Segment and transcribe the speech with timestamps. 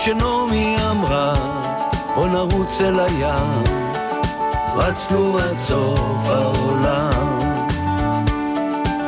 [0.00, 1.34] וכשנעמי אמרה,
[2.14, 3.62] בוא נרוץ אל הים,
[4.74, 7.40] רצנו עד סוף העולם.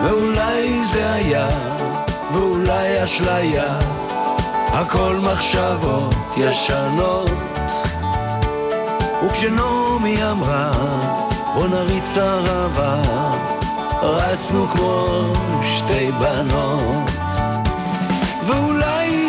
[0.05, 1.49] ואולי זה היה,
[2.33, 3.79] ואולי אשליה,
[4.73, 7.31] הכל מחשבות ישנות.
[9.27, 10.73] וכשנעמי אמרה,
[11.55, 13.03] בוא נריץ ערבה,
[14.03, 15.23] רצנו כמו
[15.63, 17.32] שתי בנות.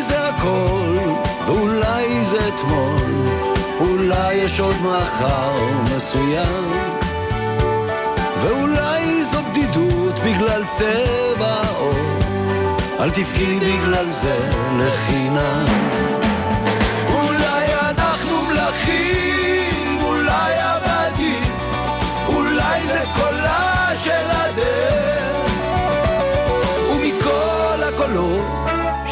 [0.03, 0.97] זה הכל,
[1.45, 3.03] ואולי זה אתמול,
[3.79, 5.51] אולי יש עוד מחר
[5.95, 6.71] מסוים.
[8.41, 12.19] ואולי זו בדידות בגלל צבע העור,
[12.99, 14.37] אל תבכי בגלל זה
[14.77, 15.65] לחינם.
[17.13, 21.51] אולי אנחנו מלכים, אולי עבדים,
[22.27, 25.12] אולי זה קולה של הדרך,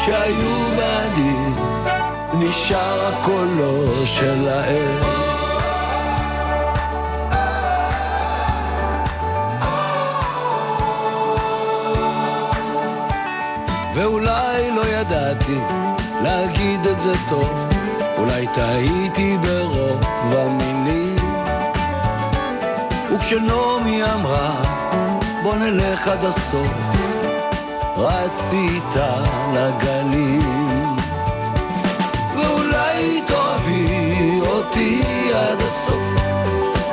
[0.04, 1.36] שהיו בעדי,
[2.34, 4.98] נשאר הקולו של האל.
[13.94, 15.58] ואולי לא ידעתי
[16.22, 17.68] להגיד את זה טוב,
[18.18, 20.00] אולי טעיתי ברוב
[20.32, 21.16] המילים.
[23.12, 24.62] וכשנעמי אמרה,
[25.42, 27.01] בוא נלך עד הסוף,
[28.02, 30.96] רצתי איתה לגלים.
[32.36, 35.02] ואולי תאהבי אותי
[35.34, 36.02] עד הסוף,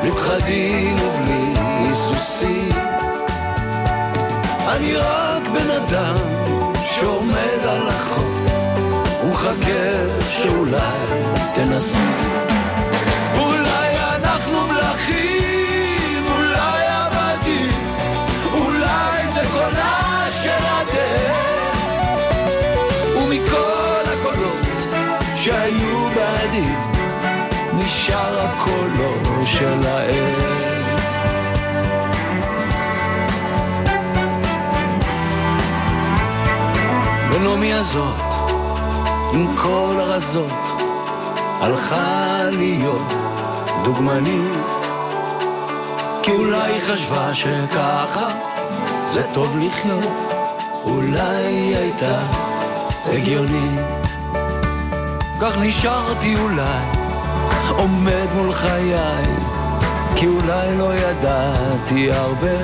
[0.01, 2.69] בלי פחדים ובלי היסוסים.
[4.67, 6.15] אני רק בן אדם
[6.85, 8.25] שעומד על החוף
[9.23, 11.07] ומחכה שאולי
[11.53, 12.48] תנסי.
[26.59, 30.33] בעדי, נשאר הקולו של האל.
[37.31, 38.15] ונעמי הזאת,
[39.33, 40.81] עם כל הרזות,
[41.59, 43.13] הלכה להיות
[43.83, 44.69] דוגמנית.
[46.23, 48.29] כי אולי היא חשבה שככה
[49.05, 50.13] זה טוב לחיות,
[50.83, 52.19] אולי הייתה
[53.05, 53.98] הגיונית.
[55.41, 56.85] כך נשארתי אולי,
[57.69, 59.23] עומד מול חיי,
[60.15, 62.57] כי אולי לא ידעתי הרבה.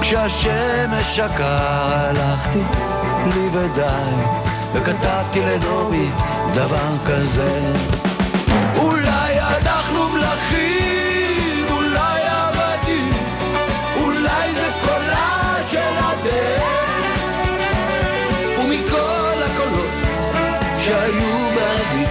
[0.00, 2.62] כשהשמש שקעה הלכתי
[3.26, 4.14] לי ודי,
[4.72, 6.08] וכתבתי לנעמי
[6.54, 7.72] דבר כזה.
[20.89, 22.05] שהיו בעדי,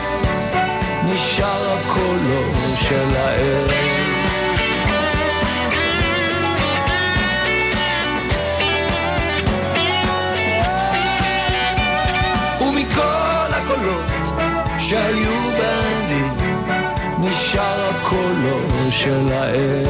[1.04, 2.42] נשאר הקולו
[2.81, 3.70] של הערב.
[12.60, 14.10] ומכל הקולות
[14.78, 16.25] שהיו בעדי,
[17.19, 18.59] נשאר הקולו
[18.91, 19.84] של האל.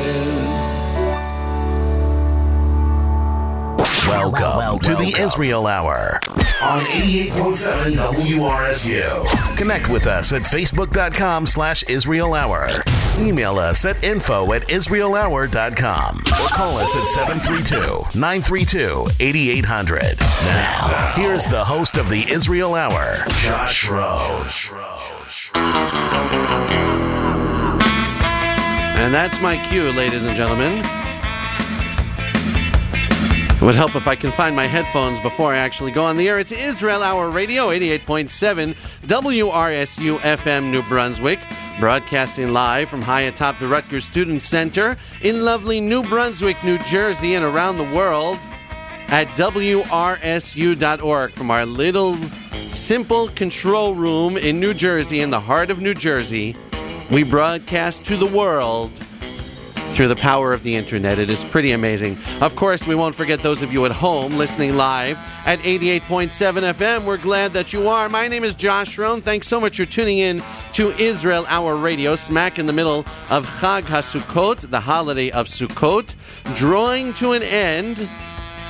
[4.06, 6.17] Welcome, to the Israel Hour
[6.61, 9.57] on 88.7 WRSU.
[9.57, 12.67] Connect with us at facebook.com slash Israel Hour.
[13.17, 17.03] Email us at info at israelhour.com or call us at
[17.41, 20.19] 732-932-8800.
[20.19, 24.67] Now, here's the host of the Israel Hour, Josh Rose.
[28.99, 30.83] And that's my cue, ladies and gentlemen.
[33.59, 36.29] It would help if I can find my headphones before I actually go on the
[36.29, 36.39] air.
[36.39, 38.73] It's Israel Hour Radio, 88.7
[39.05, 41.39] WRSU FM New Brunswick,
[41.77, 47.35] broadcasting live from high atop the Rutgers Student Center in lovely New Brunswick, New Jersey,
[47.35, 48.37] and around the world
[49.09, 52.15] at WRSU.org from our little
[52.71, 56.55] simple control room in New Jersey, in the heart of New Jersey.
[57.11, 59.03] We broadcast to the world
[59.91, 61.19] through the power of the internet.
[61.19, 62.17] It is pretty amazing.
[62.41, 67.03] Of course, we won't forget those of you at home listening live at 88.7 FM.
[67.03, 68.07] We're glad that you are.
[68.07, 69.21] My name is Josh Rohn.
[69.21, 70.43] Thanks so much for tuning in
[70.73, 72.99] to Israel Hour Radio, smack in the middle
[73.29, 76.15] of Chag HaSukkot, the holiday of Sukkot,
[76.55, 78.07] drawing to an end.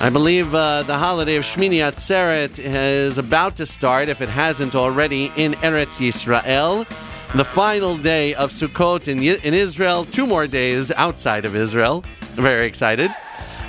[0.02, 4.76] I believe uh, the holiday of Shmini Atzeret is about to start, if it hasn't
[4.76, 6.88] already, in Eretz Yisrael
[7.36, 12.04] the final day of Sukkot in, in Israel, two more days outside of Israel.
[12.34, 13.12] Very excited.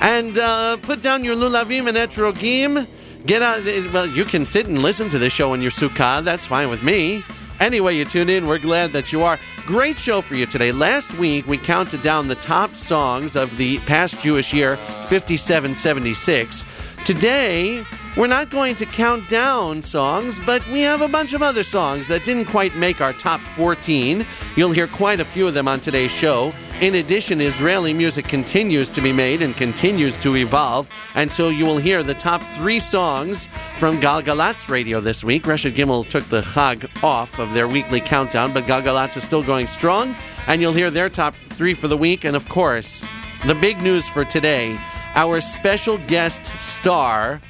[0.01, 2.87] And uh, put down your lulavim and etrogim.
[3.27, 3.63] Get out.
[3.93, 6.25] Well, you can sit and listen to this show in your sukkah.
[6.25, 7.23] That's fine with me.
[7.61, 8.47] Anyway, you tune in.
[8.47, 9.39] We're glad that you are.
[9.67, 10.73] Great show for you today.
[10.73, 16.65] Last week, we counted down the top songs of the past Jewish year, 5776.
[17.05, 17.85] Today,
[18.17, 22.09] we're not going to count down songs, but we have a bunch of other songs
[22.09, 24.27] that didn't quite make our top 14.
[24.57, 26.53] You'll hear quite a few of them on today's show.
[26.81, 31.65] In addition, Israeli music continues to be made and continues to evolve, and so you
[31.65, 35.45] will hear the top three songs from Galgalatz Radio this week.
[35.45, 39.67] Reshut Gimel took the Chag off of their weekly countdown, but Galgalatz is still going
[39.67, 40.17] strong,
[40.49, 42.25] and you'll hear their top three for the week.
[42.25, 43.05] And of course,
[43.47, 44.77] the big news for today
[45.15, 47.41] our special guest star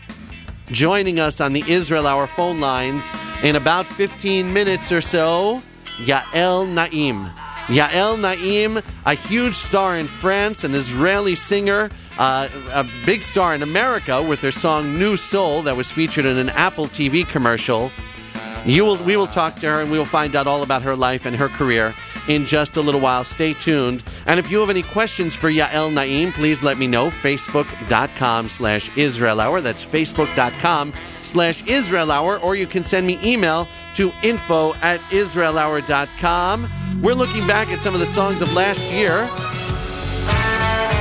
[0.70, 3.11] joining us on the Israel Hour phone lines
[3.43, 5.62] in about 15 minutes or so,
[5.96, 7.31] Yael Naim.
[7.67, 13.62] Yael Naim, a huge star in France, an Israeli singer, uh, a big star in
[13.62, 17.90] America with her song New Soul that was featured in an Apple TV commercial.
[18.64, 20.94] You will, we will talk to her and we will find out all about her
[20.94, 21.94] life and her career
[22.31, 23.25] in just a little while.
[23.25, 24.05] Stay tuned.
[24.27, 27.06] And if you have any questions for Yael Naim, please let me know.
[27.06, 29.61] Facebook.com slash Israel Hour.
[29.61, 30.93] That's Facebook.com
[31.23, 32.38] slash Israel Hour.
[32.38, 37.03] Or you can send me email to info at IsraelHour.com.
[37.03, 39.29] We're looking back at some of the songs of last year.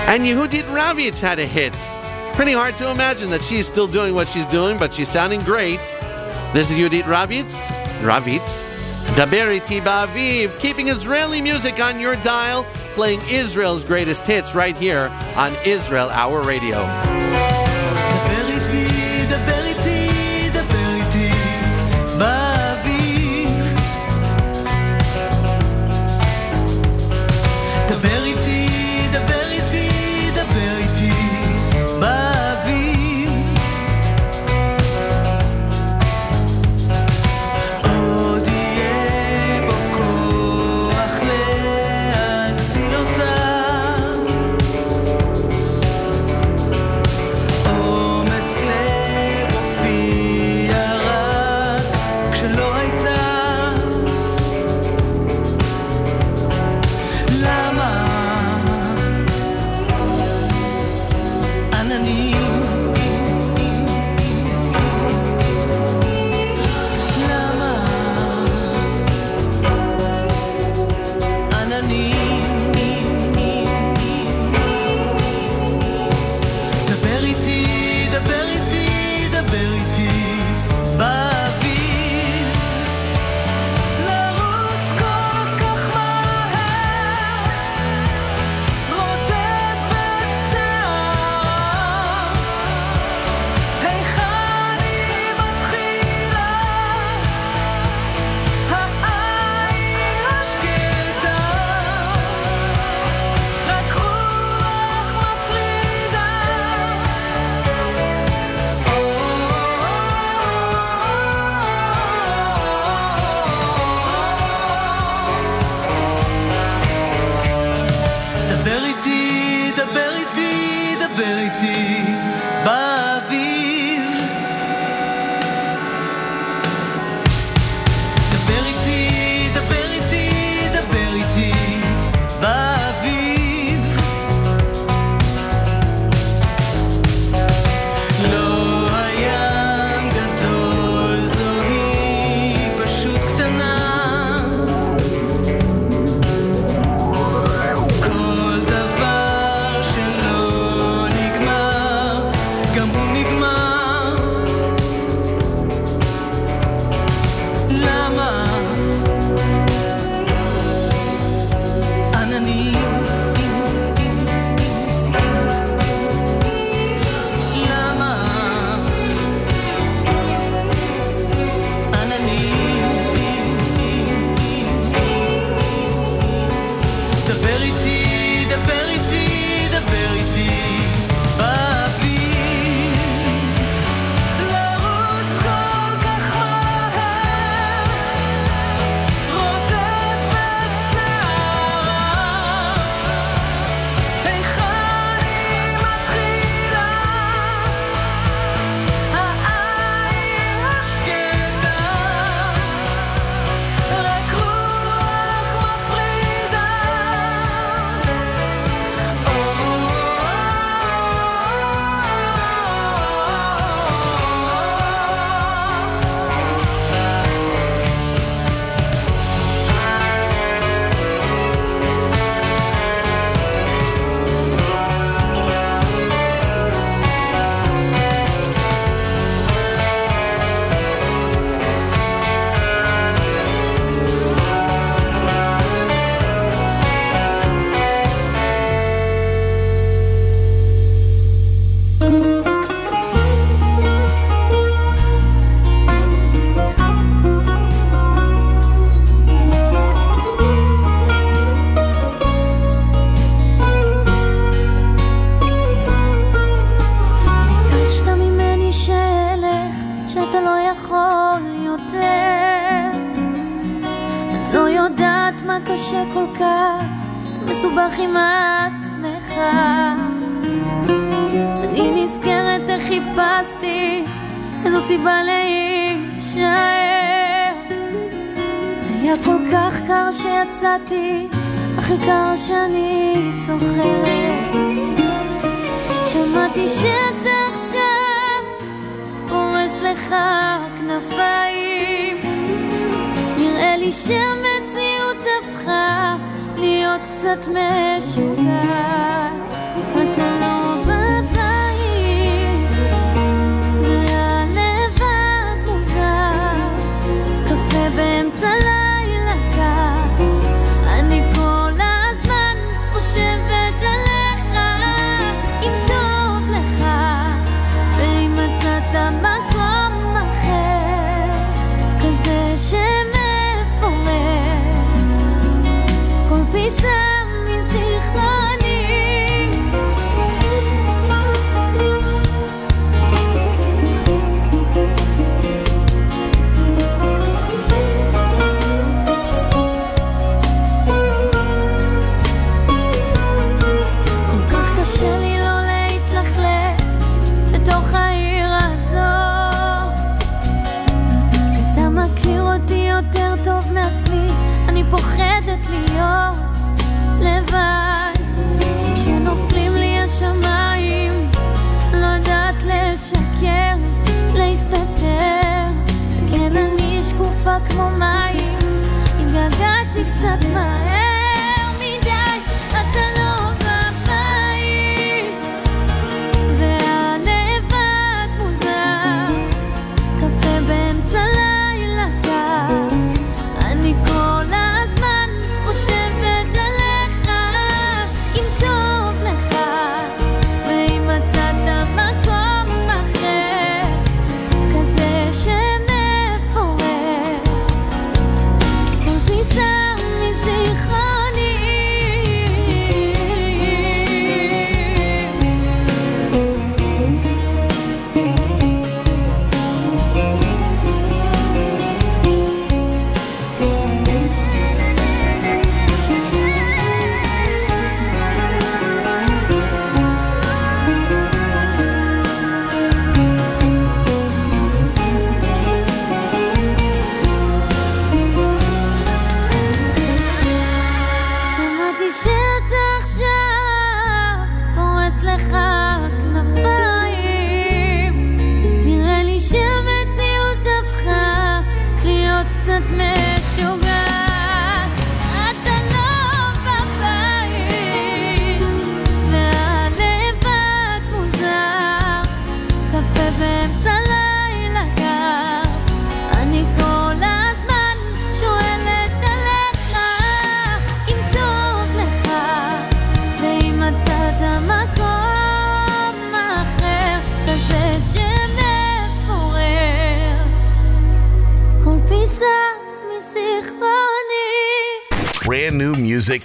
[0.09, 1.73] And Yehudit Ravitz had a hit.
[2.33, 5.79] Pretty hard to imagine that she's still doing what she's doing, but she's sounding great.
[6.53, 7.67] This is Yehudit Ravitz.
[8.01, 8.78] Ravitz.
[9.19, 12.63] Daber iti ba'aviv, keeping Israeli music on your dial,
[12.95, 17.28] playing Israel's greatest hits right here on Israel Hour Radio.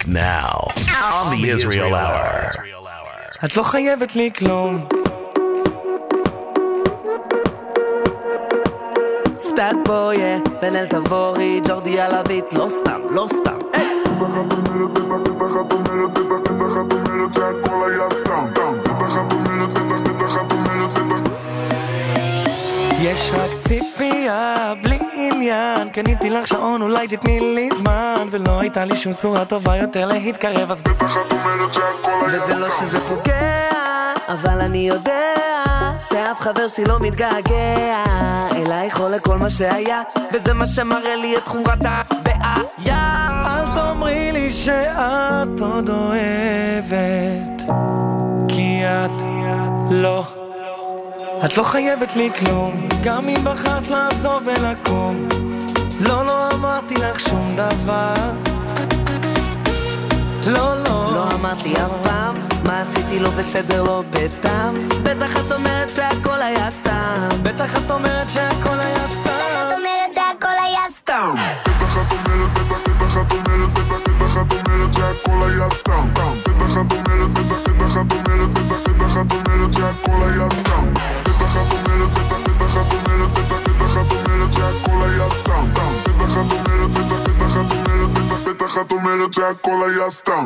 [0.04, 0.68] music now
[1.02, 2.60] on the Israel Hour.
[3.44, 4.88] את לא חייבת לי כלום.
[9.38, 13.58] סטאט בויה, בן אל תבורי, ג'ורדי על הביט, לא סתם, לא סתם.
[13.72, 13.90] היי!
[23.05, 25.89] יש רק ציפייה, בלי עניין.
[25.89, 28.27] קניתי לך שעון, אולי תתני לי זמן.
[28.31, 32.59] ולא הייתה לי שום צורה טובה יותר להתקרב אז בטח את אומרת שהכל היה וזה
[32.59, 33.69] לא שזה פוגע,
[34.27, 35.33] אבל אני יודע
[36.09, 38.03] שאף חבר שלי לא מתגעגע.
[38.55, 40.01] אלייך או לכל מה שהיה
[40.33, 43.27] וזה מה שמראה לי את חומרת הבעיה.
[43.45, 47.61] אל תאמרי לי שאת עוד אוהבת
[48.49, 49.21] כי את
[49.91, 50.44] לא
[51.45, 55.27] את לא חייבת לי כלום, גם אם בחרת לעזוב ולקום.
[55.99, 58.13] לא, לא אמרתי לך שום דבר.
[60.47, 61.11] לא, לא.
[61.15, 64.75] לא אמרת לי אף פעם, מה עשיתי לא בסדר, לא בטעם.
[65.03, 67.29] בטח את אומרת שהכל היה סתם.
[67.43, 69.75] בטח את אומרת שהכל היה סתם.
[69.77, 71.35] אומרת שהכל היה סתם
[71.85, 76.08] בטח את אומרת, בטח, בטח את אומרת, בטח, בטח את אומרת שהכל היה סתם.
[76.14, 80.84] בטח את אומרת, בטח, בטח את אומרת, בטח, בטח את אומרת שהכל היה סתם.
[81.22, 85.64] בטח את אומרת, בטח, בטח את אומרת, בטח, בטח את אומרת שהכל היה סתם.
[86.04, 87.93] בטח את אומרת, בטח, בטח את אומרת,
[88.75, 90.45] בטח את אומרת שהכל היה סתם.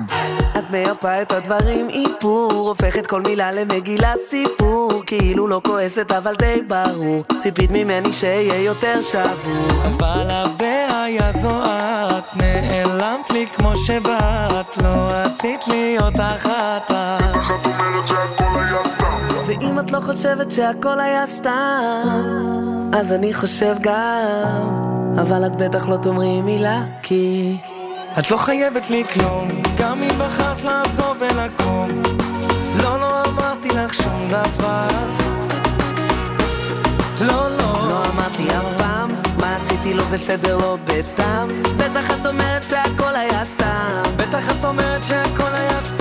[0.57, 6.61] את מייפה את הדברים איפור, הופכת כל מילה למגילה סיפור, כאילו לא כועסת אבל די
[6.67, 9.83] ברור, ציפית ממני שיהיה יותר שבור.
[9.85, 16.91] אבל הבעיה זו את, נעלמת לי כמו שבאת, לא רצית להיות אחת.
[16.91, 19.27] בטח את אומרת שהכל היה סתם.
[19.45, 24.69] ואם את לא חושבת שהכל היה סתם, אז אני חושב גם,
[25.21, 27.57] אבל את בטח לא תאמרי מילה, כי...
[28.17, 29.47] את לא חייבת לי כלום,
[29.77, 31.89] גם אם בחרת לעזוב ולקום.
[32.83, 34.87] לא, לא אמרתי לך שום דבר.
[37.21, 37.69] לא, לא.
[37.89, 41.49] לא אמרתי אף פעם, מה עשיתי לא בסדר, לא בטעם.
[41.77, 44.01] בטח את אומרת שהכל היה סתם.
[44.17, 45.98] בטח את אומרת שהכל היה סתם.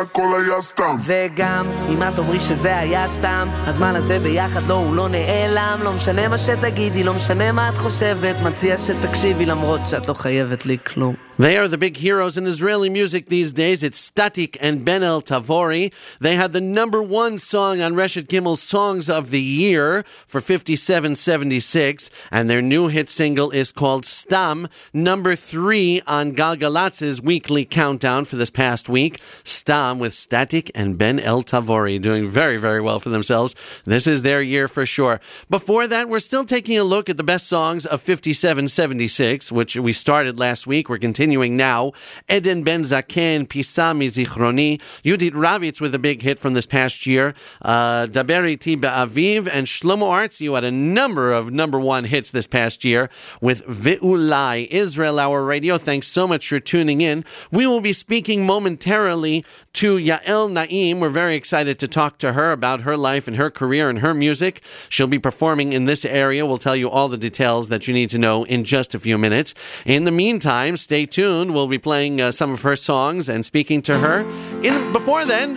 [0.00, 0.96] שהכל היה סתם.
[1.04, 5.80] וגם, אם את אומרי שזה היה סתם, הזמן הזה ביחד לא, הוא לא נעלם.
[5.82, 10.66] לא משנה מה שתגידי, לא משנה מה את חושבת, מציע שתקשיבי למרות שאת לא חייבת
[10.66, 11.14] לי כלום.
[11.38, 13.82] They are the big heroes in Israeli music these days.
[13.82, 15.92] It's Statik and Ben El Tavori.
[16.18, 22.08] They had the number one song on Reshet Gimel's Songs of the Year for 5776,
[22.30, 28.36] and their new hit single is called Stam, number three on Galgalatz's weekly countdown for
[28.36, 29.20] this past week.
[29.44, 33.54] Stam with Statik and Ben El Tavori doing very, very well for themselves.
[33.84, 35.20] This is their year for sure.
[35.50, 39.92] Before that, we're still taking a look at the best songs of 5776, which we
[39.92, 40.88] started last week.
[40.88, 41.92] We're continuing now.
[42.30, 47.34] Eden Ben Zaken, Pisami Zichroni, Yudit Ravitz with a big hit from this past year,
[47.62, 50.40] uh, Daberi Aviv, and Shlomo Artz.
[50.40, 53.10] You had a number of number one hits this past year
[53.40, 55.78] with Ve'ulai, Israel Hour Radio.
[55.78, 57.24] Thanks so much for tuning in.
[57.50, 61.00] We will be speaking momentarily to Yael Naim.
[61.00, 64.14] We're very excited to talk to her about her life and her career and her
[64.14, 64.62] music.
[64.88, 66.46] She'll be performing in this area.
[66.46, 69.18] We'll tell you all the details that you need to know in just a few
[69.18, 69.54] minutes.
[69.84, 73.81] In the meantime, stay tuned We'll be playing uh, some of her songs and speaking
[73.83, 74.17] to her.
[74.61, 75.49] In before then,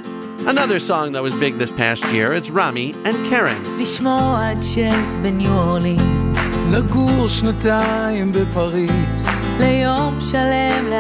[0.47, 2.33] another song that was big this past year.
[2.35, 3.61] It's Rami and Karen.
[3.79, 6.39] לשמוע ג'אז בניו אורלינס,
[6.71, 9.27] לגור שנתיים בפריז,
[9.59, 10.48] ליום שלם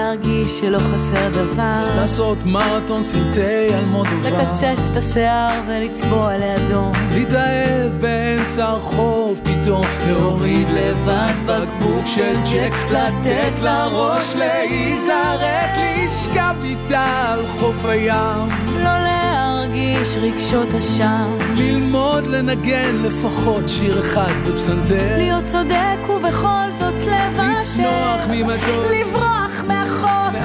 [0.09, 8.65] להרגיש שלא חסר דבר, לעשות מרתון סרטי אלמודובר, לקצץ את השיער ולצבוע לאדום, להתאהב באמצע
[8.65, 15.69] הרחוב פתאום, להוריד לבד בקבוק של ג'ק, לתת לראש להיזרק,
[16.05, 25.17] לשכב איתה על חוף הים, לא להרגיש רגשות אשם, ללמוד לנגן לפחות שיר אחד בפסנתר,
[25.17, 29.48] להיות צודק ובכל זאת לוותר, לצנוח ממטוס, לברוח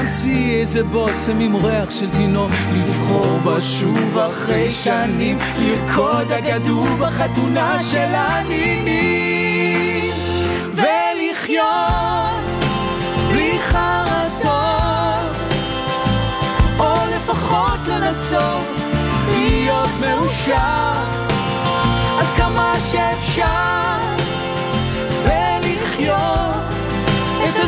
[0.04, 7.82] להמציא איזה בושם עם ריח של תינוק, לבחור בה שוב אחרי שנים, לרקוד אגדו בחתונה
[7.82, 10.10] של הנינים,
[10.72, 12.44] ולחיות
[13.28, 15.36] בלי חרטות,
[16.78, 18.64] או לפחות לנסות
[19.28, 20.92] להיות מאושר.
[22.18, 23.96] עד כמה שאפשר,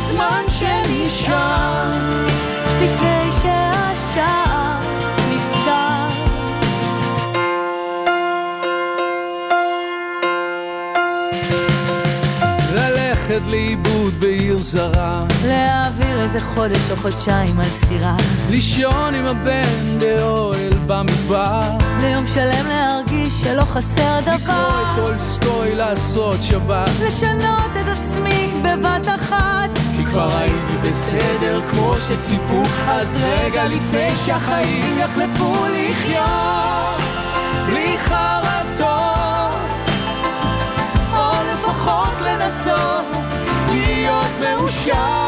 [0.09, 1.85] הזמן שנשאר.
[2.83, 4.81] לפני שהשער
[5.31, 6.09] נסגר.
[12.75, 18.17] ללכת לאיבוד בעיר זרה, להעביר איזה חודש או חודשיים על סירה,
[18.51, 26.43] לישון עם הבן באוהל במדבר, ליום שלם להרגיש שלא חסר לקרוא דבר, את טולסטוי לעשות
[26.43, 34.17] שבת, לשנות את עצמי בבת אחת, כי כבר הייתי בסדר כמו שציפו, אז רגע לפני
[34.17, 37.01] שהחיים יחלפו לחיות
[37.67, 39.57] בלי חרטות,
[41.13, 43.05] או לפחות לנסות
[43.71, 45.26] להיות מאושר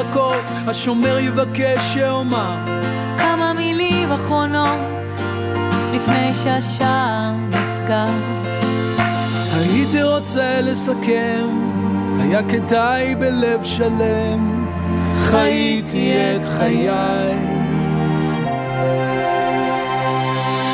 [0.00, 2.56] להזדכות, השומר יבקש שאומר
[3.18, 5.12] כמה מילים אחרונות
[5.94, 8.06] לפני שהשער נסגר.
[9.52, 11.48] הייתי רוצה לסכם,
[12.20, 14.66] היה כדאי בלב שלם,
[15.20, 17.34] חייתי את חיי.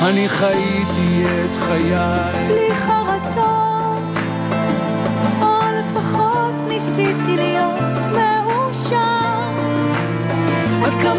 [0.03, 2.49] אני חייתי את חיי.
[2.49, 2.75] בלי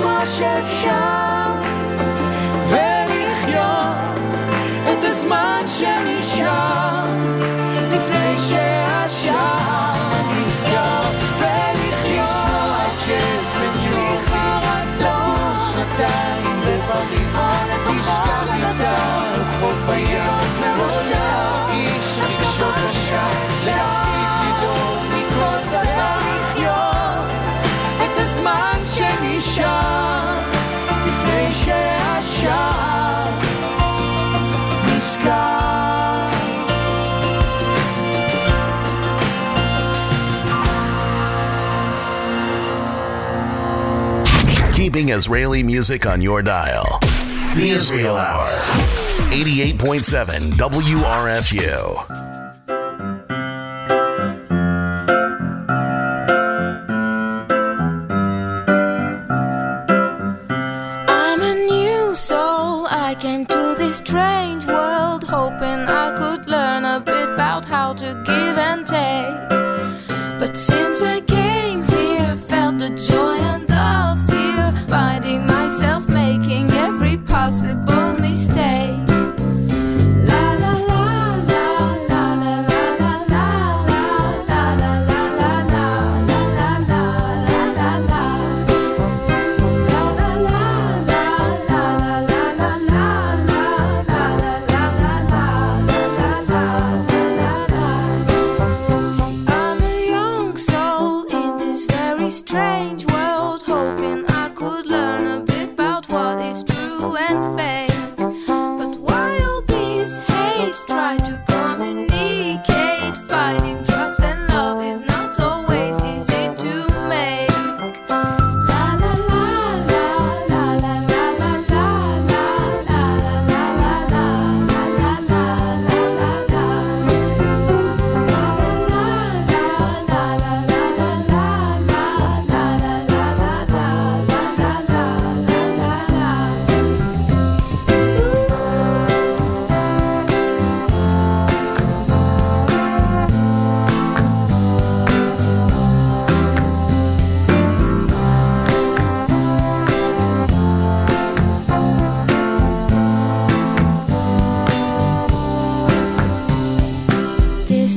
[0.03, 1.51] מה שאפשר
[2.67, 3.97] ולחיות
[4.91, 7.03] את הזמן שנשאר
[7.91, 9.93] לפני שהשעה
[10.41, 11.01] נסגר
[11.37, 12.37] ולחיות
[14.67, 17.35] לחרטות שנתיים בפריז
[17.87, 24.06] תשכח לצד חוף הים לראשה איש לקשור השם
[44.87, 46.99] Keeping Israeli music on your dial.
[47.55, 48.57] The Israel Hour.
[49.31, 52.26] 88.7 WRSU.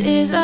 [0.03, 0.40] Is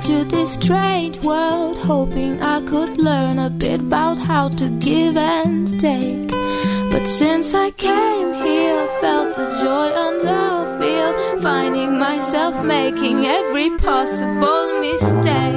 [0.00, 4.70] I came to this strange world hoping I could learn a bit about how to
[4.78, 6.30] give and take.
[6.90, 13.76] But since I came here, felt the joy and the fear, finding myself making every
[13.76, 15.49] possible mistake.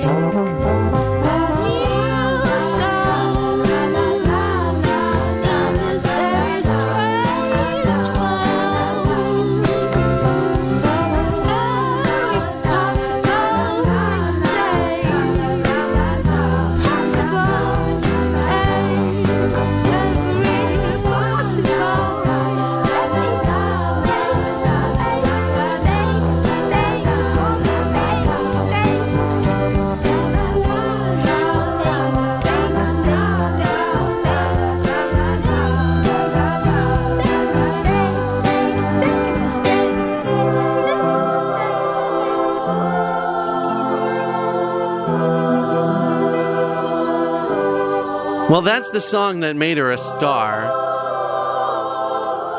[48.54, 50.83] Well, that's the song that made her a star.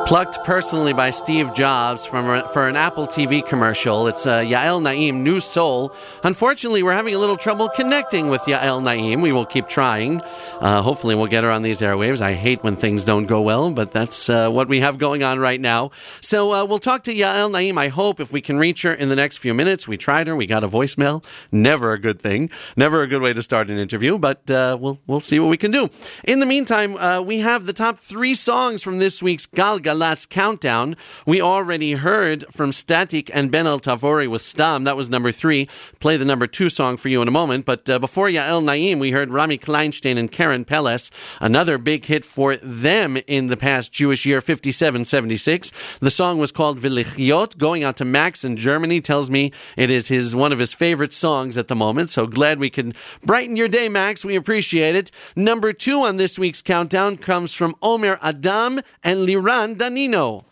[0.06, 4.06] Plucked personally by Steve Jobs from a, for an Apple TV commercial.
[4.06, 5.96] It's uh, Yael Naim, New Soul.
[6.22, 9.22] Unfortunately, we're having a little trouble connecting with Yael Naim.
[9.22, 10.20] We will keep trying.
[10.60, 12.20] Uh, hopefully, we'll get her on these airwaves.
[12.20, 15.38] I hate when things don't go well, but that's uh, what we have going on
[15.38, 15.90] right now.
[16.20, 17.78] So uh, we'll talk to Yael Naim.
[17.78, 19.88] I hope if we can reach her in the next few minutes.
[19.88, 20.36] We tried her.
[20.36, 21.24] We got a voicemail.
[21.50, 22.50] Never a good thing.
[22.76, 25.56] Never a good way to start an interview, but uh, we'll we'll see what we
[25.56, 25.88] can do.
[26.24, 30.28] In the meantime, uh, we have the top three songs from this week's Galgal Galagatz
[30.28, 30.96] Countdown.
[31.26, 34.84] We already heard from Static and Ben El Tavori with Stam.
[34.84, 35.68] That was number three.
[36.00, 37.64] Play the number two song for you in a moment.
[37.64, 42.24] But uh, before Yael Naim, we heard Rami Kleinstein and Karen Peles, another big hit
[42.24, 45.98] for them in the past Jewish year 5776.
[46.00, 47.58] The song was called Vilichiot.
[47.58, 51.12] Going out to Max in Germany tells me it is his one of his favorite
[51.12, 52.10] songs at the moment.
[52.10, 54.24] So glad we can brighten your day, Max.
[54.24, 55.10] We appreciate it.
[55.36, 60.42] Number two on this week's countdown comes from Omer Adam and Liran Danino.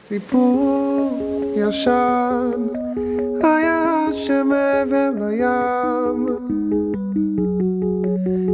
[0.00, 1.18] סיפור
[1.56, 2.66] ישן
[3.42, 6.26] היה שמעבר לים.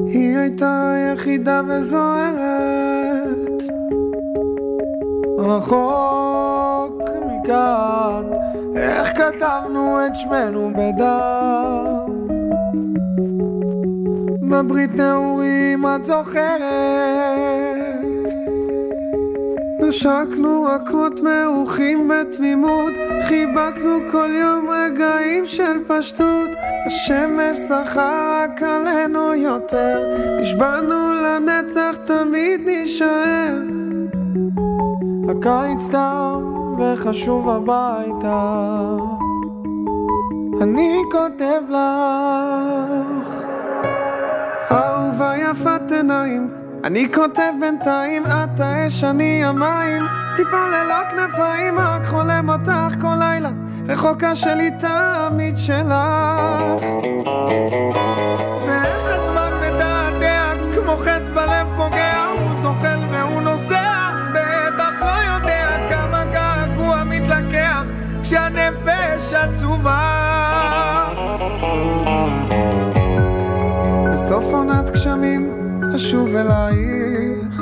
[0.06, 3.62] היא הייתה יחידה וזוהרת.
[5.38, 8.24] רחוק מכאן
[8.76, 12.28] איך כתבנו את שמנו בדם?
[14.50, 17.97] בברית נעורים את זוכרת
[19.88, 22.92] נשקנו רכות מעוכים בתמימות
[23.28, 26.50] חיבקנו כל יום רגעים של פשטות.
[26.86, 33.60] השמש שחה רק עלינו יותר נשבענו לנצח תמיד נישאר.
[35.28, 38.96] הקיץ דם וחשוב הביתה.
[40.62, 43.44] אני כותב לך
[44.70, 50.02] אהובה יפת עיניים אני כותב בינתיים, את האש, אני המים.
[50.30, 53.50] ציפור ללא כנפיים, רק חולם אותך כל לילה.
[53.88, 56.82] רחוקה שלי תמיד שלך.
[58.66, 62.24] ואיך הזמן מתעתע כמו חץ בלב פוגע.
[62.38, 67.82] הוא זוחל והוא נוסע בטח לא יודע כמה געגוע מתלקח
[68.22, 70.28] כשהנפש עצובה.
[74.12, 74.90] בסוף עונת
[75.98, 77.60] אשוב אלייך,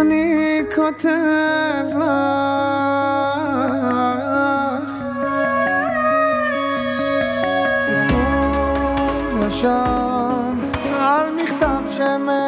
[0.00, 2.10] אני כותב לך.
[7.84, 10.58] סיפור ישן
[10.92, 12.39] על מכתב שמעבר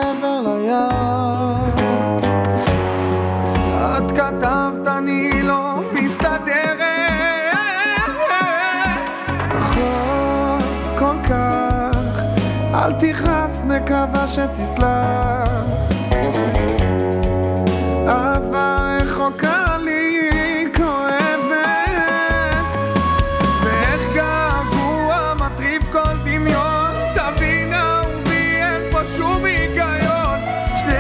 [13.93, 15.49] מקווה שתסלח.
[18.09, 21.57] אהבה רחוקה לי כואבת,
[23.65, 26.91] ואיך געגוע מטריף כל דמיון.
[27.15, 30.39] תבין אהובי, אין פה שום היגיון.
[30.77, 30.95] שני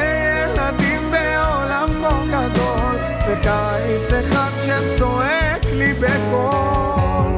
[0.44, 2.96] ילדים בעולם כה גדול,
[3.28, 7.33] וקיץ אחד שצועק לי בקול.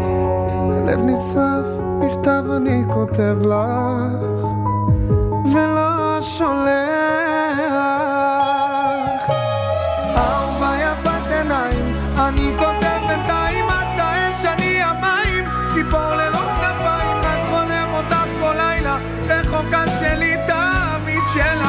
[0.79, 1.67] הלב נשרף,
[2.01, 4.54] מכתב אני כותב לך,
[6.39, 6.75] שולח.
[10.17, 15.45] אהובה יפת עיניים, אני כותב בינתיים, את האש, אני המים,
[15.75, 18.97] ציפור ללא כנפיים, רק חולם אותך כל לילה,
[19.29, 21.69] רחוקה שלי תמיד שלך.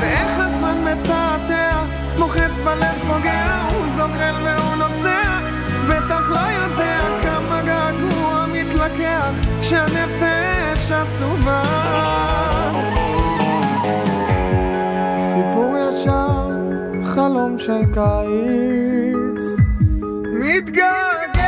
[0.00, 1.82] ואיך הזמן מתעתע,
[2.18, 5.40] מוחץ בלב פוגע, הוא זוחל והוא נוסע,
[5.88, 9.30] בטח לא יודע כמה געגוע מתלקח,
[9.60, 11.61] כשהנפש עצובה.
[17.66, 19.44] של קיץ,
[20.40, 21.42] מתגעגע.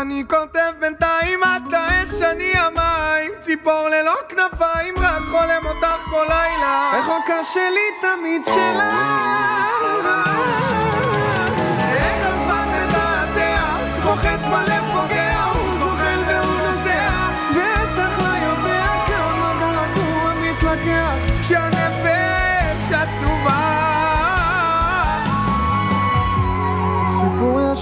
[0.00, 6.92] אני כותב בינתיים, את האש, אני המים, ציפור ללא כנפיים, רק חולם אותך כל לילה.
[6.98, 9.85] רחוקה שלי תמיד שלך.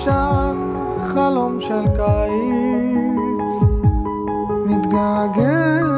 [0.06, 0.52] לא
[1.14, 3.54] חלום של קיץ,
[4.66, 5.93] מתגעגע.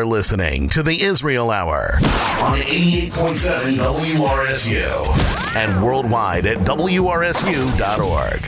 [0.00, 1.98] You're listening to the Israel Hour
[2.40, 8.42] on 88.7 WRSU and worldwide at WRSU.org.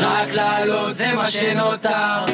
[0.00, 2.33] רק לעלות זה מה שנותר לא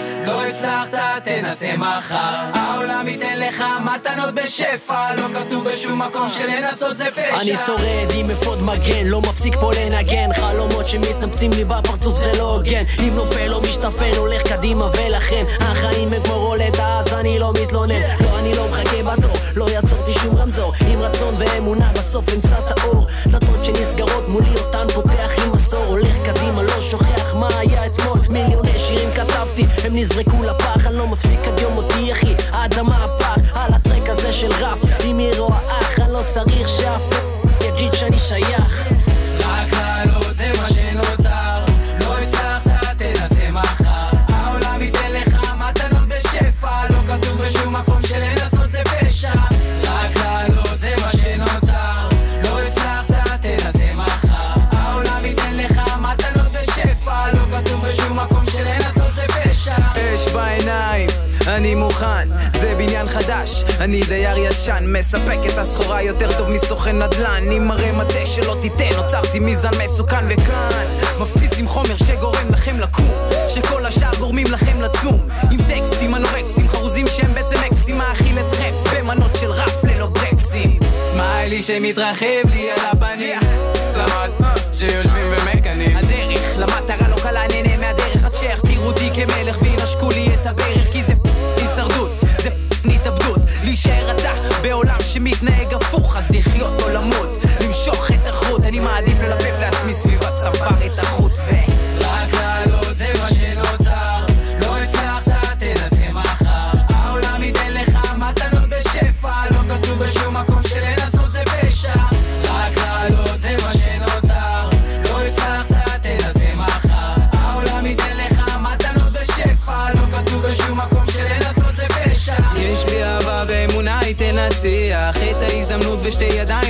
[0.51, 2.15] הצלחת, תנסה מחר.
[2.53, 7.41] העולם ייתן לך מתנות בשפע לא כתוב בשום מקום שלנסות זה פשע.
[7.41, 10.33] אני שורד עם אפוד מגן, לא מפסיק פה לנגן.
[10.33, 12.83] חלומות שמתנפצים לי בפרצוף זה לא הוגן.
[12.99, 15.43] אם נופל לא משתפן, הולך קדימה ולכן.
[15.59, 18.01] החיים הם כמו רולטה אז אני לא מתלונן.
[18.01, 20.73] לא, אני לא מחכה בתור, לא יעצורתי שום רמזור.
[20.91, 23.07] עם רצון ואמונה בסוף אמצא את האור.
[23.27, 25.85] דלתות שנסגרות מולי אותן פותח עם מסור.
[25.85, 28.19] הולך קדימה, לא שוכח מה היה אתמול.
[28.29, 32.35] מיליוני שירים כתבתי, הם נזרקו לפח אני לא מפסיק עד יום מותי אחי.
[32.51, 34.79] האדמה הפח על הטרק הזה של רף.
[35.05, 37.01] אם היא רואה אח אני לא צריך שאף
[37.67, 38.80] יגיד שאני שייך
[61.71, 62.27] אני מוכן,
[62.59, 67.91] זה בניין חדש, אני דייר ישן, מספק את הסחורה יותר טוב מסוכן נדל"ן, עם מראה
[67.91, 70.85] מטה שלא תיתן, נוצרתי מיזם מסוכן וכאן,
[71.21, 73.11] מפציץ עם חומר שגורם לכם לקום,
[73.47, 79.35] שכל השאר גורמים לכם לצום, עם טקסטים אנורקסים, חרוזים שהם בעצם אקסים, מאכיל אתכם במנות
[79.35, 80.79] של ראפ ללא ברקסים.
[80.81, 83.39] סמיילי שמתרחב לי על הפנים.
[83.95, 84.29] למד
[84.73, 85.97] שיושבים ומקנאים.
[85.97, 91.03] הדרך למטרה לא קלה נהנה מהדרך עד שיכתירו אותי כמלך וינשקו לי את הברך כי
[91.03, 91.13] זה
[93.85, 97.37] להישאר אתה בעולם שמתנהג הפוך אז לחיות או למות.
[97.67, 101.20] למשוך את החוט אני מעדיף ללפף לעצמי סביבת צוואר את החוט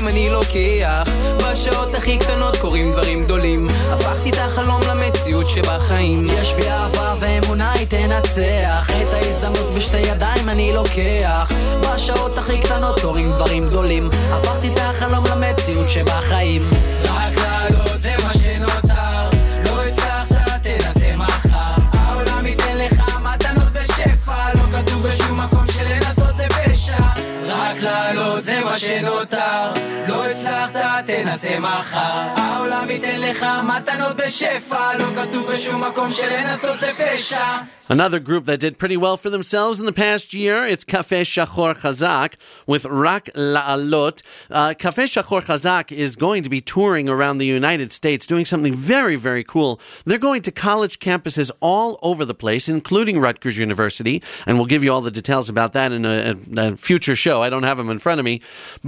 [0.01, 1.03] ידיים אני לוקח.
[1.37, 3.67] בשעות הכי קטנות קורים דברים גדולים.
[3.91, 6.27] הפכתי את החלום למציאות שבחיים.
[6.27, 8.89] יש בי אהבה ואמונה היא תנצח.
[9.01, 11.51] את ההזדמנות בשתי ידיים אני לוקח.
[11.81, 14.09] בשעות הכי קטנות קורים דברים גדולים.
[14.31, 16.69] הפכתי את החלום למציאות שבחיים.
[17.03, 17.80] רק לעלות
[29.00, 29.72] שנותר
[30.09, 30.74] לא הצלחת,
[31.07, 31.98] תנסה מחר
[32.36, 38.59] העולם ייתן לך מתנות בשפע לא כתוב בשום מקום שלנסות זה פשע Another group that
[38.59, 42.34] did pretty well for themselves in the past year, it's Cafe Shachor Chazak
[42.66, 44.22] with Rak La'alot.
[44.50, 48.74] Uh, Cafe Shachor Chazak is going to be touring around the United States doing something
[48.74, 49.80] very, very cool.
[50.04, 54.82] They're going to college campuses all over the place, including Rutgers University, and we'll give
[54.82, 57.40] you all the details about that in a, a- a future show.
[57.40, 58.40] I don't have them in front of me.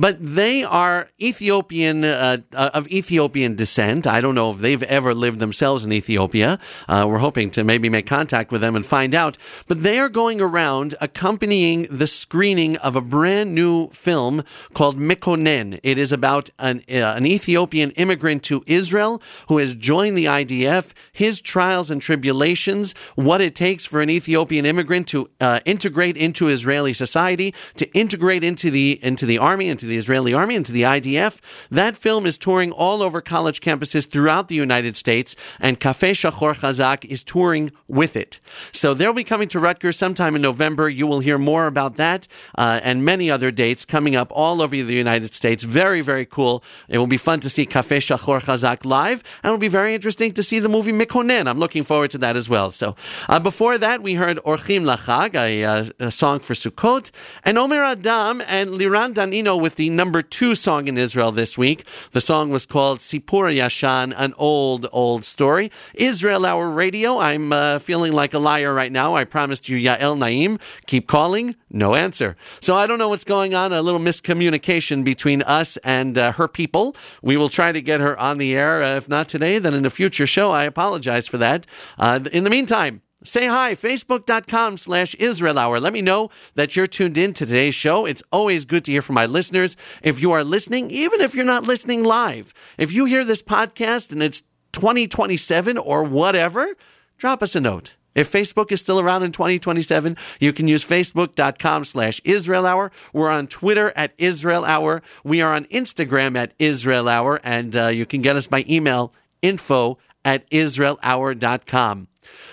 [0.04, 4.06] But they are Ethiopian, uh, uh, of Ethiopian descent.
[4.06, 6.60] I don't know if they've ever lived themselves in Ethiopia.
[6.90, 9.38] Uh, we're hoping to maybe make contact with them and find out.
[9.70, 14.44] But they are going around accompanying the screening of a brand new film
[14.74, 15.80] called Mikonen.
[15.84, 20.92] It is about an, uh, an Ethiopian immigrant to Israel who has joined the IDF,
[21.14, 26.50] his trials and tribulations, what it takes for an Ethiopian immigrant to uh, integrate into
[26.50, 30.84] Israeli society, to integrate into the into the army, into the Israeli army, into the
[30.84, 31.40] IDF.
[31.70, 36.56] That film is touring all over college campuses throughout the United States, and Cafe Shachor
[36.56, 38.40] Chazak is touring with it.
[38.72, 40.90] So they'll be coming to Rutgers sometime in November.
[40.90, 44.76] You will hear more about that uh, and many other dates coming up all over
[44.76, 45.64] the United States.
[45.64, 46.64] Very, very cool.
[46.90, 49.94] It will be fun to see Cafe Shachor Chazak live, and it will be very
[49.94, 51.48] interesting to see the movie Mikonen.
[51.48, 52.70] I'm looking forward to that as well.
[52.70, 52.96] So
[53.30, 57.12] uh, before that, we heard Orchim Lachag, a, uh, a song for Sukkot,
[57.44, 61.86] and Omer Adam and Liran Danino with the number two song in Israel this week.
[62.12, 65.72] The song was called Sipur Yashan, an old, old story.
[65.94, 67.20] Israel Hour Radio.
[67.20, 69.16] I'm uh, feeling like a liar right now.
[69.16, 70.58] I promised you Yael Naim.
[70.88, 71.56] Keep calling.
[71.70, 72.36] No answer.
[72.62, 73.72] So I don't know what's going on.
[73.72, 76.96] A little miscommunication between us and uh, her people.
[77.22, 78.82] We will try to get her on the air.
[78.82, 80.50] Uh, if not today, then in a future show.
[80.52, 81.68] I apologize for that.
[82.00, 85.80] Uh, in the meantime, Say hi, facebook.com slash Israel Hour.
[85.80, 88.06] Let me know that you're tuned in to today's show.
[88.06, 89.78] It's always good to hear from my listeners.
[90.02, 94.12] If you are listening, even if you're not listening live, if you hear this podcast
[94.12, 94.42] and it's
[94.74, 96.76] 2027 or whatever,
[97.18, 97.96] drop us a note.
[98.14, 102.92] If Facebook is still around in 2027, you can use facebook.com slash Israel Hour.
[103.14, 105.02] We're on Twitter at Israel Hour.
[105.24, 109.14] We are on Instagram at Israel Hour, and uh, you can get us by email
[109.42, 112.09] info at israelhour.com.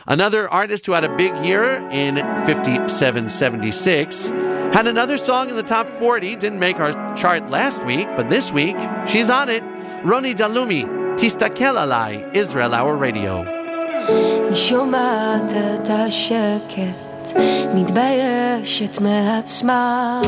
[0.07, 4.29] Another artist who had a big year in 5776
[4.73, 8.51] had another song in the top 40, didn't make our chart last week, but this
[8.51, 9.63] week she's on it.
[10.03, 10.83] Roni Dalumi,
[11.17, 13.45] Tistakel Alai, Israel Hour Radio.
[14.07, 17.39] היא שומעת את השקט,
[17.75, 20.21] מתביישת מעצמה,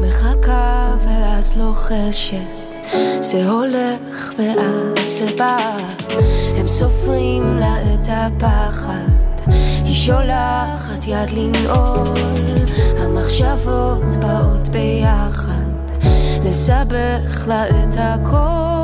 [0.00, 2.65] מחכה ואז לוחשת,
[3.19, 5.77] זה הולך ואז זה בא,
[6.57, 9.51] הם סופרים לה את הפחד,
[9.85, 12.17] היא שולחת יד לנעול,
[12.97, 15.51] המחשבות באות ביחד,
[16.45, 18.76] לסבך לה את הכל.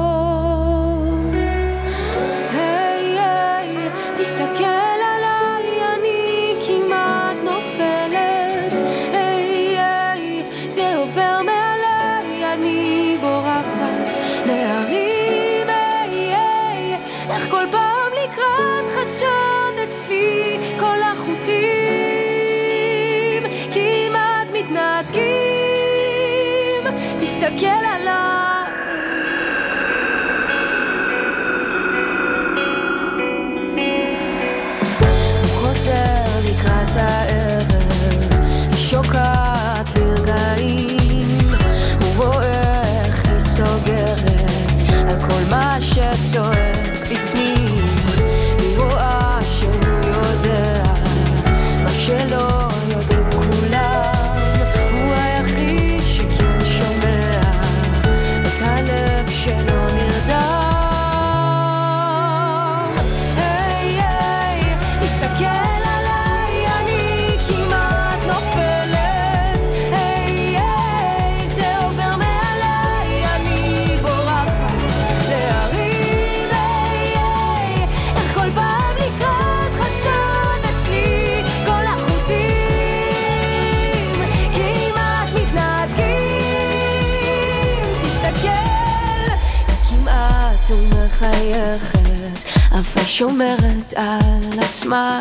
[93.17, 95.19] שומרת על עצמה,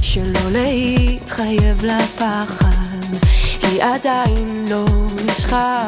[0.00, 3.16] שלא להתחייב לפחד,
[3.62, 4.84] היא עדיין לא
[5.26, 5.86] ניצחה.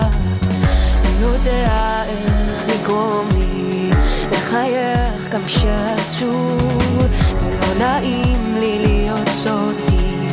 [1.02, 3.90] הוא יודע איך לגרום לי
[4.32, 7.06] לחייך גם כשעצוב,
[7.42, 10.28] ולא נעים לי להיות זאתי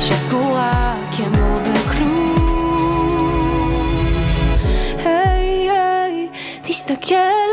[0.00, 2.34] שסגורה כמו בכלום.
[5.04, 6.28] היי היי,
[6.62, 7.43] תסתכל עליי, אני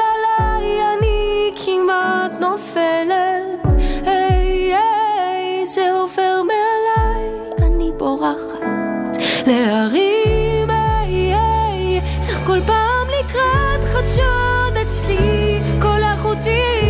[1.91, 3.75] כמעט נופלת.
[4.05, 9.17] היי היי, זה עובר מעליי, אני בורחת
[9.47, 10.69] להרים.
[10.69, 16.80] היי היי, איך כל פעם לקראת חדשות אצלי כל החוטים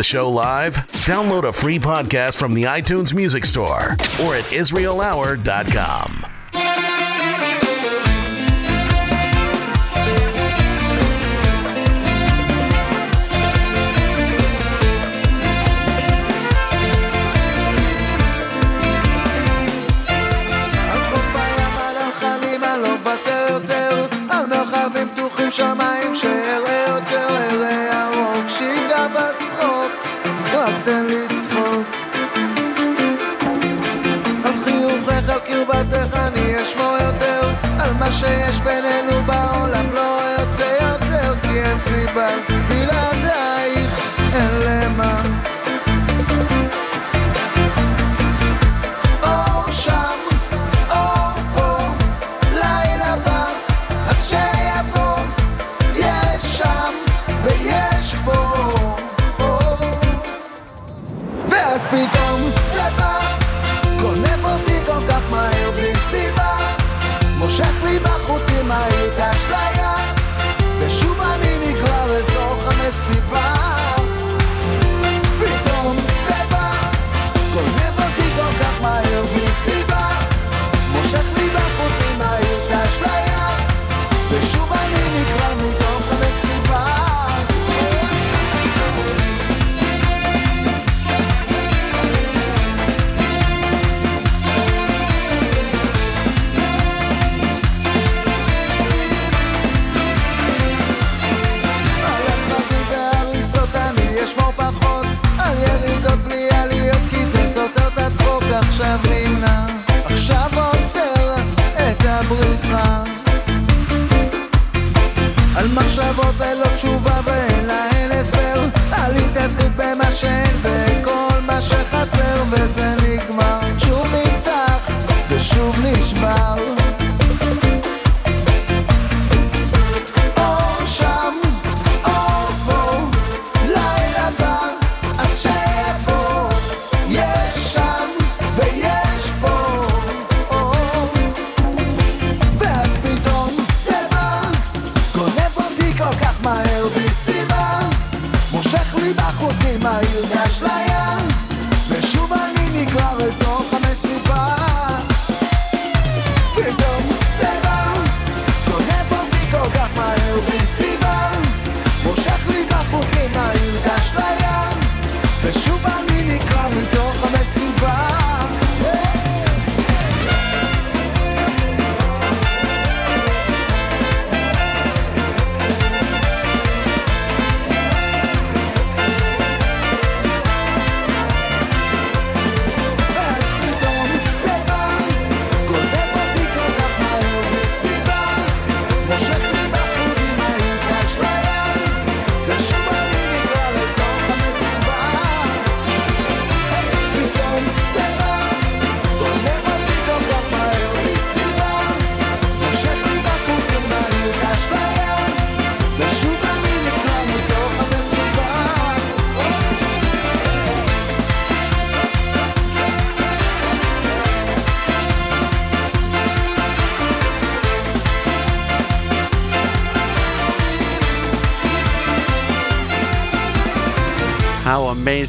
[0.00, 0.76] the show live?
[1.04, 6.29] Download a free podcast from the iTunes Music Store or at IsraelHour.com.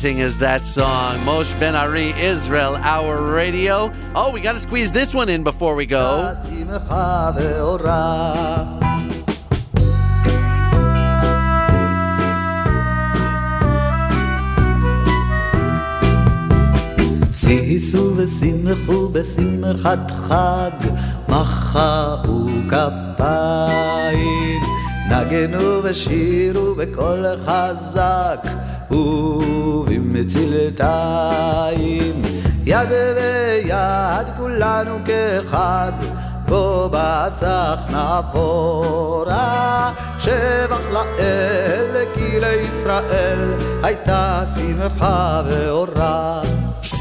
[0.01, 1.19] amazing is that song?
[1.29, 3.93] Moshe Ben Ari, Israel, Our Radio.
[4.15, 6.35] Oh, we got to squeeze this one in before we go.
[6.49, 8.65] שמחה ואורה
[17.33, 20.71] שישו ושמחו בשמחת חג,
[21.29, 24.61] מחאו כפיים,
[25.11, 28.47] נגנו ושירו בקול חזק,
[30.12, 32.22] ובמצלתיים,
[32.66, 35.92] יד ביד כולנו כאחד,
[36.48, 43.54] פה בסך נפורה, שבח לאל, כי לישראל
[43.84, 46.42] הייתה שמחה ואורה.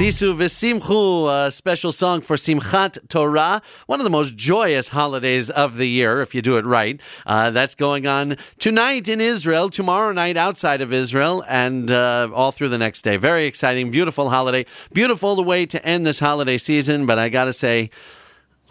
[0.01, 5.77] Sisu V'Simchu, a special song for Simchat Torah, one of the most joyous holidays of
[5.77, 6.99] the year, if you do it right.
[7.27, 12.51] Uh, that's going on tonight in Israel, tomorrow night outside of Israel, and uh, all
[12.51, 13.19] through the next day.
[13.19, 14.65] Very exciting, beautiful holiday.
[14.91, 17.91] Beautiful the way to end this holiday season, but I got to say,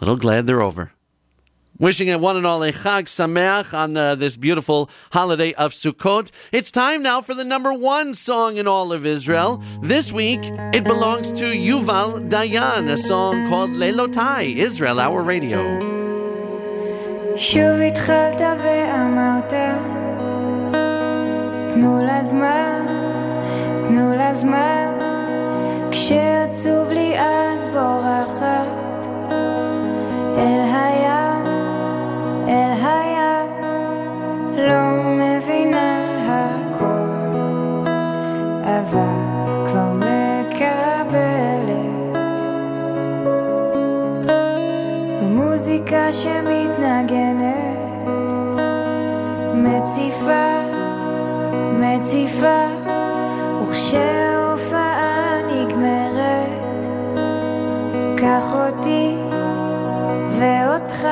[0.00, 0.90] little glad they're over.
[1.79, 6.31] Wishing it one and all a Chag Sameach on uh, this beautiful holiday of Sukkot.
[6.53, 9.61] It's time now for the number one song in all of Israel.
[9.81, 10.39] This week,
[10.73, 15.61] it belongs to Yuval Dayan, a song called Lelotai, Israel, our radio.
[17.37, 19.53] שוב התחלת ואמרת,
[21.73, 22.85] תנו לה זמן,
[23.87, 24.99] תנו לה זמן,
[25.91, 29.07] כשעצוב לי אז בורחת,
[30.37, 31.28] אל הים,
[32.50, 33.48] אל הים,
[34.56, 35.90] לא מבינה
[36.28, 37.36] הכל,
[38.62, 39.16] אבל
[39.66, 41.20] כבר מקבלת.
[45.22, 47.70] המוזיקה שמתנגנת
[49.54, 50.60] מציפה,
[51.72, 52.66] מציפה,
[53.62, 56.86] וכשההופעה נגמרת,
[58.16, 59.16] קח אותי
[60.38, 61.06] ואותך,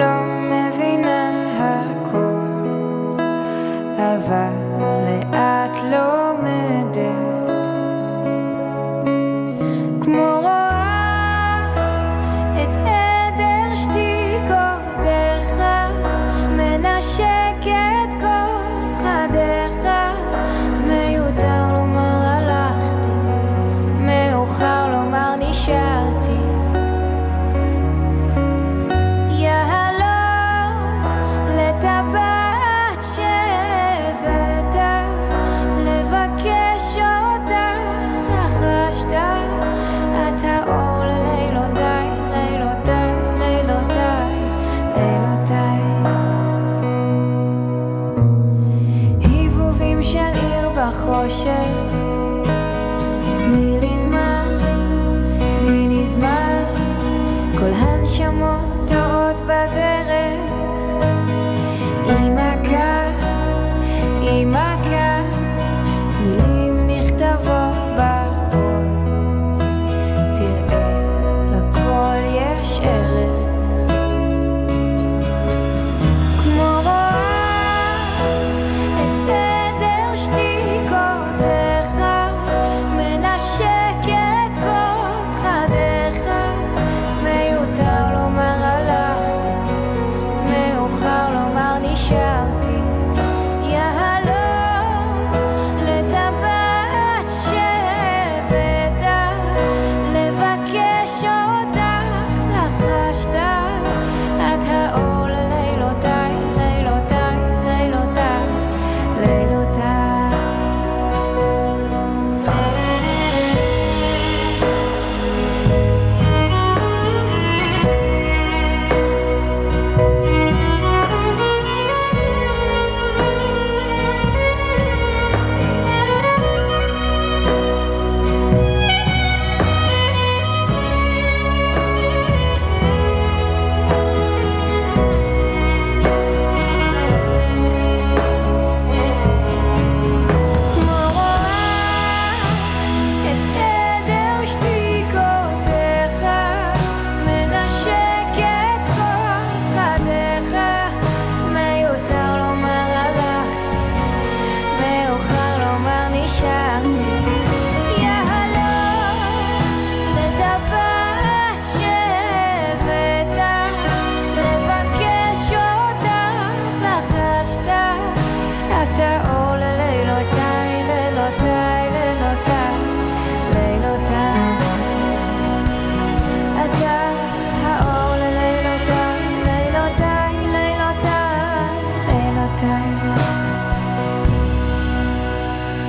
[0.00, 2.68] לא מבינה הכל,
[3.96, 4.54] אבל
[5.06, 7.25] לאט לומדת.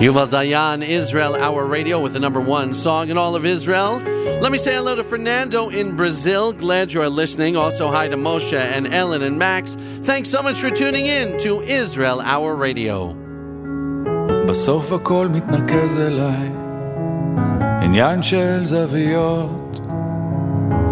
[0.06, 4.00] Yuval Dayan, Israel Hour Radio with the number one song in all of Israel.
[4.42, 6.52] Let me say hello to Fernando in Brazil.
[6.52, 7.56] Glad you're listening.
[7.56, 9.76] Also, hi to Moshe and Ellen and Max.
[10.02, 13.14] Thanks so much for tuning in to Israel Hour Radio.
[14.48, 16.50] בסוף הכל מתנקז אליי,
[17.82, 19.80] עניין של זוויות.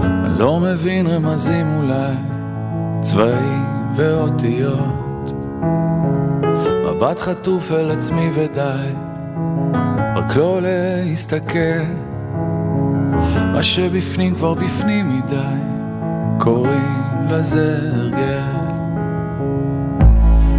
[0.03, 2.15] אני לא מבין רמזים אולי,
[3.01, 3.65] צבעים
[3.97, 5.33] ואותיות.
[6.85, 8.93] מבט חטוף אל עצמי ודי,
[10.30, 11.84] רק לא להסתכל.
[13.54, 15.36] מה שבפנים כבר בפנים מדי,
[16.40, 18.42] קוראים לזה הרגל.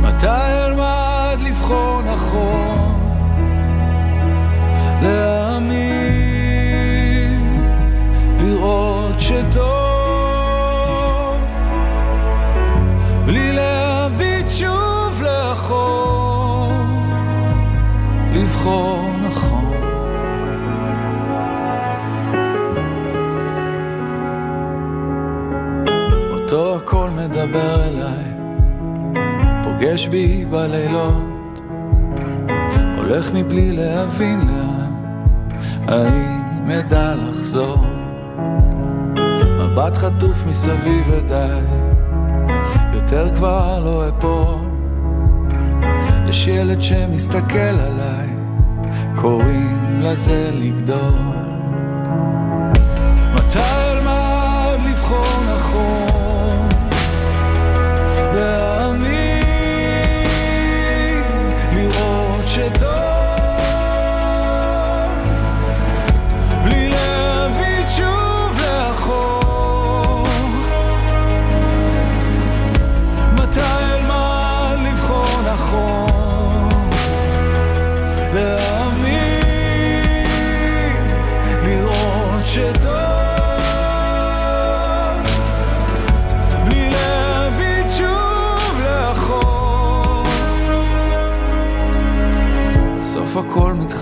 [0.01, 0.27] מתי
[0.67, 3.01] אלמד לבחור נכון,
[5.03, 5.36] להאמין,
[30.07, 31.61] פוגש בי בלילות,
[32.97, 34.93] הולך מבלי להבין לאן,
[35.89, 37.85] האם אדע לחזור?
[39.59, 41.61] מבט חטוף מסביב ודי,
[42.95, 44.71] יותר כבר לא אפול.
[46.29, 48.29] יש ילד שמסתכל עליי,
[49.17, 51.36] קוראים לזה לגדול.
[62.57, 62.86] się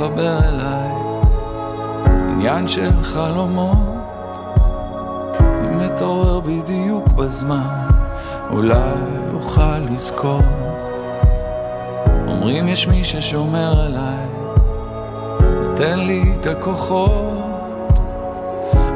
[0.04, 0.90] הכל מתחבר אליי,
[2.30, 3.78] עניין של חלומות.
[5.40, 7.88] אם אתעורר בדיוק בזמן,
[8.50, 8.94] אולי
[9.34, 10.40] אוכל לזכור.
[12.26, 14.26] אומרים יש מי ששומר עליי,
[15.62, 17.98] נותן לי את הכוחות.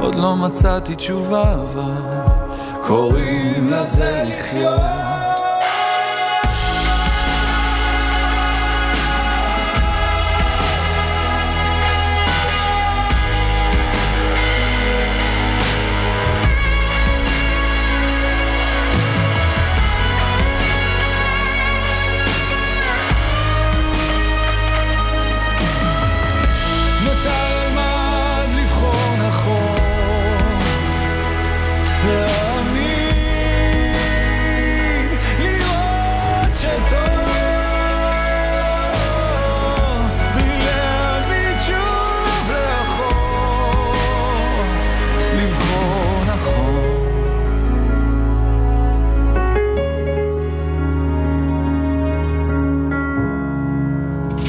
[0.00, 2.02] עוד לא מצאתי תשובה, אבל
[2.86, 5.07] קוראים לזה לחיות.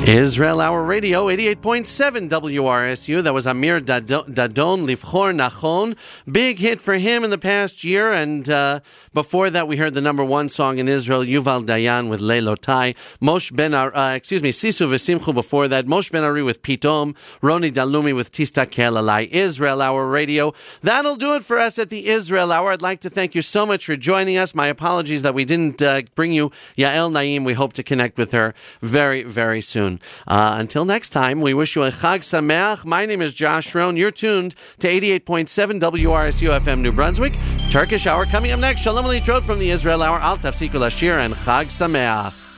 [0.09, 3.21] Israel Hour Radio, 88.7 WRSU.
[3.21, 5.95] That was Amir Dadon, Livchor Nachon.
[6.29, 8.11] Big hit for him in the past year.
[8.11, 8.79] And uh,
[9.13, 12.95] before that, we heard the number one song in Israel, Yuval Dayan with Leilotai.
[13.21, 15.85] Moshe Ben Ar, uh, excuse me, Sisu V'Simchu before that.
[15.85, 17.15] Moshe Ben Ari with Pitom.
[17.43, 19.27] Roni Dalumi with Tista Alai.
[19.29, 20.53] Israel Hour Radio.
[20.81, 22.71] That'll do it for us at the Israel Hour.
[22.71, 24.55] I'd like to thank you so much for joining us.
[24.55, 27.43] My apologies that we didn't uh, bring you Yael Naim.
[27.43, 29.98] We hope to connect with her very, very soon.
[30.27, 32.85] Uh, until next time, we wish you a Chag Sameach.
[32.85, 33.97] My name is Josh Rohn.
[33.97, 37.33] You're tuned to 88.7 WRSU FM New Brunswick.
[37.69, 38.81] Turkish Hour coming up next.
[38.81, 40.19] Shalom Alitrot from the Israel Hour.
[40.19, 42.48] Al Tafsikul Ashir and Chag Sameach.